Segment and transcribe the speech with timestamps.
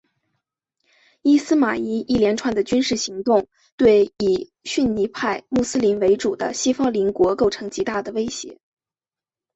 [1.21, 8.57] 伊斯玛仪一连串的军事行动对以逊尼派穆斯林为主的西方邻国构成极大的威胁。